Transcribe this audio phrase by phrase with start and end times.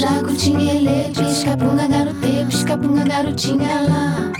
[0.00, 4.32] jaco, tinha pisca-bunga, garotê, pisca-bunga, garotinha lá.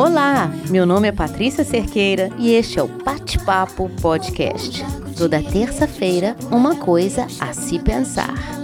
[0.00, 4.84] Olá, meu nome é Patrícia Cerqueira e este é o Bate-Papo Podcast.
[5.16, 8.59] Toda terça-feira, uma coisa a se pensar.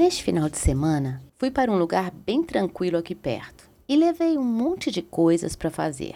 [0.00, 4.42] Neste final de semana, fui para um lugar bem tranquilo aqui perto e levei um
[4.42, 6.14] monte de coisas para fazer.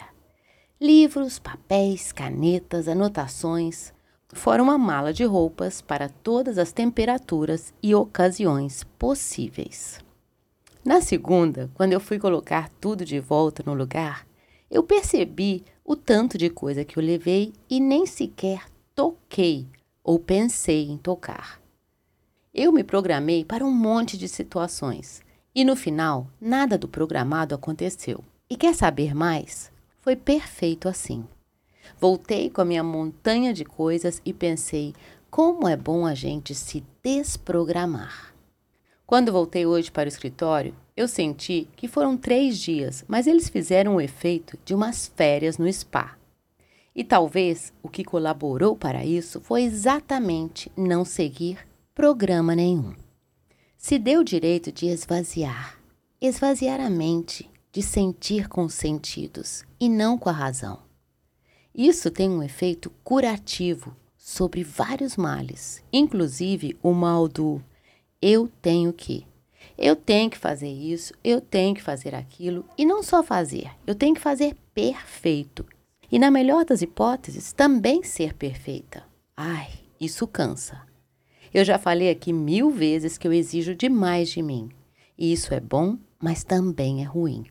[0.81, 3.93] Livros, papéis, canetas, anotações,
[4.33, 9.99] fora uma mala de roupas para todas as temperaturas e ocasiões possíveis.
[10.83, 14.27] Na segunda, quando eu fui colocar tudo de volta no lugar,
[14.71, 19.69] eu percebi o tanto de coisa que eu levei e nem sequer toquei
[20.03, 21.63] ou pensei em tocar.
[22.57, 25.21] Eu me programei para um monte de situações
[25.53, 28.23] e no final nada do programado aconteceu.
[28.49, 29.73] E quer saber mais?
[30.01, 31.25] Foi perfeito assim.
[31.99, 34.95] Voltei com a minha montanha de coisas e pensei
[35.29, 38.33] como é bom a gente se desprogramar.
[39.05, 43.97] Quando voltei hoje para o escritório, eu senti que foram três dias, mas eles fizeram
[43.97, 46.17] o efeito de umas férias no spa.
[46.95, 51.59] E talvez o que colaborou para isso foi exatamente não seguir
[51.95, 52.93] programa nenhum.
[53.77, 55.79] Se deu o direito de esvaziar,
[56.21, 60.83] esvaziar a mente, de sentir com os sentidos e não com a razão.
[61.73, 67.63] Isso tem um efeito curativo sobre vários males, inclusive o mal do
[68.21, 69.25] eu tenho que.
[69.79, 73.95] Eu tenho que fazer isso, eu tenho que fazer aquilo, e não só fazer, eu
[73.95, 75.65] tenho que fazer perfeito.
[76.11, 79.05] E na melhor das hipóteses, também ser perfeita.
[79.37, 79.71] Ai,
[80.01, 80.93] isso cansa.
[81.55, 84.71] Eu já falei aqui mil vezes que eu exijo demais de mim.
[85.17, 87.47] E isso é bom, mas também é ruim.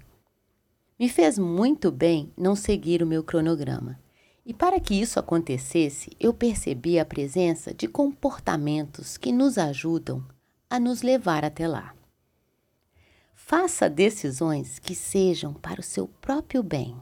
[1.00, 3.98] Me fez muito bem não seguir o meu cronograma.
[4.46, 10.22] E para que isso acontecesse, eu percebi a presença de comportamentos que nos ajudam
[10.70, 11.96] a nos levar até lá.
[13.34, 16.94] Faça decisões que sejam para o seu próprio bem.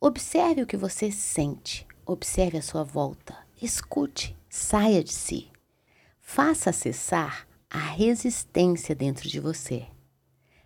[0.00, 5.50] Observe o que você sente, observe a sua volta, escute, saia de si.
[6.32, 9.88] Faça cessar a resistência dentro de você.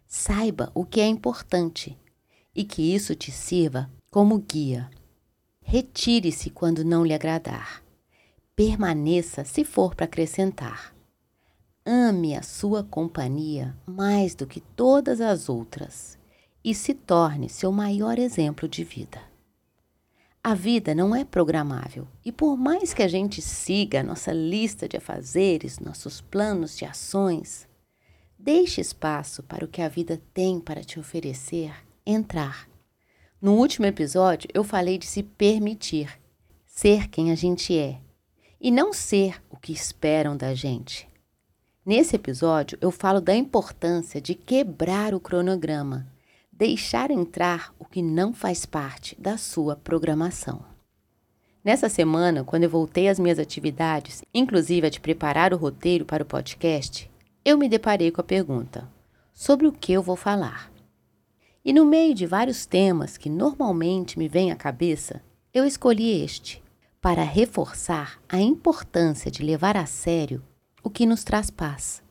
[0.06, 1.98] Saiba o que é importante
[2.54, 4.90] e que isso te sirva como guia.
[5.62, 7.82] Retire-se quando não lhe agradar.
[8.54, 10.94] Permaneça se for para acrescentar.
[11.82, 16.18] Ame a sua companhia mais do que todas as outras
[16.62, 19.33] e se torne seu maior exemplo de vida.
[20.46, 24.86] A vida não é programável e, por mais que a gente siga a nossa lista
[24.86, 27.66] de afazeres, nossos planos de ações,
[28.38, 31.72] deixe espaço para o que a vida tem para te oferecer
[32.04, 32.68] entrar.
[33.40, 36.20] No último episódio, eu falei de se permitir,
[36.66, 37.98] ser quem a gente é
[38.60, 41.08] e não ser o que esperam da gente.
[41.86, 46.13] Nesse episódio, eu falo da importância de quebrar o cronograma
[46.56, 50.64] deixar entrar o que não faz parte da sua programação.
[51.64, 56.22] Nessa semana, quando eu voltei às minhas atividades, inclusive a de preparar o roteiro para
[56.22, 57.10] o podcast,
[57.44, 58.88] eu me deparei com a pergunta:
[59.32, 60.70] sobre o que eu vou falar?
[61.64, 65.22] E no meio de vários temas que normalmente me vêm à cabeça,
[65.52, 66.62] eu escolhi este,
[67.00, 70.42] para reforçar a importância de levar a sério
[70.82, 72.03] o que nos traz paz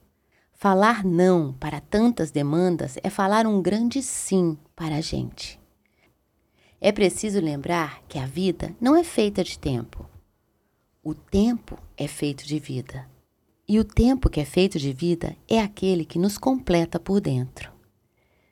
[0.63, 5.59] Falar não para tantas demandas é falar um grande sim para a gente.
[6.79, 10.09] É preciso lembrar que a vida não é feita de tempo.
[11.03, 13.05] O tempo é feito de vida.
[13.67, 17.69] E o tempo que é feito de vida é aquele que nos completa por dentro.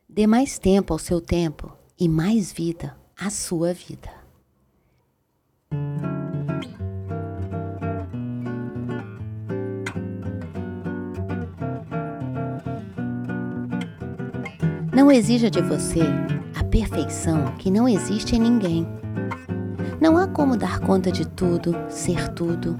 [0.10, 4.21] Dê mais tempo ao seu tempo e mais vida à sua vida.
[14.93, 16.02] Não exija de você
[16.53, 18.85] a perfeição que não existe em ninguém.
[20.02, 22.76] Não há como dar conta de tudo, ser tudo.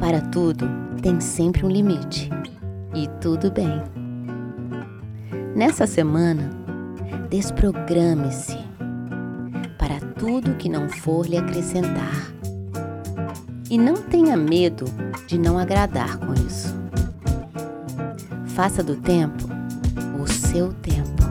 [0.00, 0.68] Para tudo,
[1.00, 2.28] tem sempre um limite.
[2.92, 3.82] E tudo bem.
[5.54, 6.50] Nessa semana,
[7.30, 8.58] desprograme-se
[9.78, 12.32] para tudo que não for lhe acrescentar.
[13.70, 14.86] E não tenha medo
[15.28, 16.74] de não agradar com isso.
[18.46, 19.46] Faça do tempo
[20.20, 21.27] o seu tempo.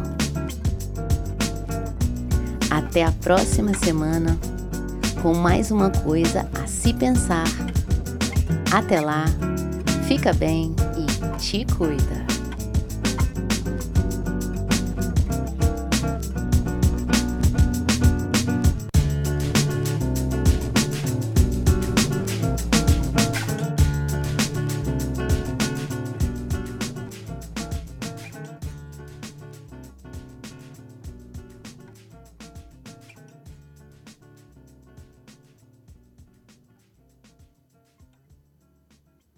[2.77, 4.37] Até a próxima semana
[5.23, 7.47] com mais uma coisa a se pensar.
[8.71, 9.25] Até lá,
[10.07, 12.26] fica bem e te cuida.